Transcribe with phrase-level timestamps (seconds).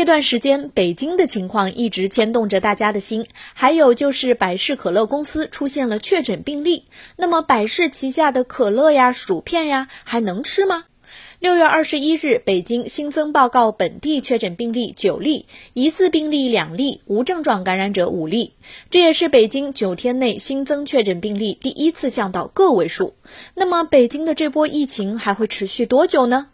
[0.00, 3.26] 这段时间，北京的情况一直牵动着大家的心。
[3.52, 6.86] 还有就是百事可乐公司出现了确诊病例，
[7.16, 10.84] 那么百事旗下的可乐呀、薯片呀，还能吃吗？
[11.38, 15.44] 六月二十一日，北京新增报告本地确诊病例九例，
[15.74, 18.54] 疑似病例两例，无症状感染者五例。
[18.88, 23.12] 这也是北京九天内新增确诊病例第一次降到个位数。
[23.54, 26.46] 那么，北京的这波疫情还会持续多久呢？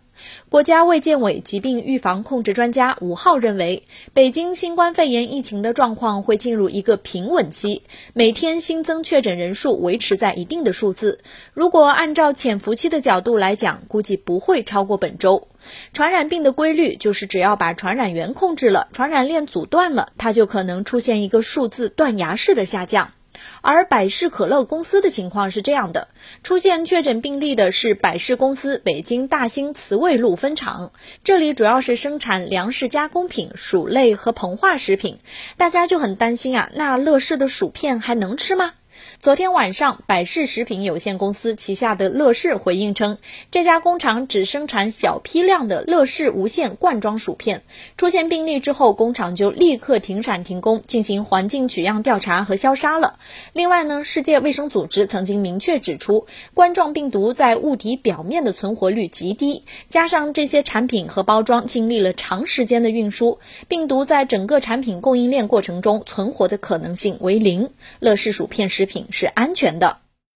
[0.48, 3.82] 国家卫健委疾病预防控制专家吴浩认为，
[4.14, 7.82] 北京新冠肺炎疫情的状况会进入一个平稳期，
[8.14, 11.20] 每天新增确诊人数维持在一定的数字。
[11.52, 15.48] 如果按照潜伏期的角度来讲，估计不会超过本周。
[15.92, 23.10] 传染病的规律就是，只要把传染源控制了，传染链阻断了，它就可能出现一个数字断崖式的下降。
[23.60, 26.08] 而百事可乐公司的情况是这样的：
[26.42, 30.92] 出现确诊病例的是百事公司北京大兴慈卫路分厂，
[31.24, 35.18] 这里主要是生产粮食加工品、薯类和膨化食品。
[35.56, 38.72] 大家就很担心啊，那乐事的薯片还能吃吗？
[39.20, 43.18] 昨天晚上，百事食品有限公司旗下的乐事回应称，
[43.50, 47.62] 这家工厂只生产小批量的乐事无限罐装薯片。
[47.96, 53.18] 出现病例之后，工厂就立刻停产停工，进行环境取样调查和消杀了。
[53.52, 67.70] 另外呢，世界卫生组织曾经明确指出，冠状病毒在物体表面的存活率极低，加上这些产品和包装经历了长时间的运输，病毒在整个产品供应链过程中存活的可能性为零。
[67.98, 70.05] 乐事薯片品是安全的。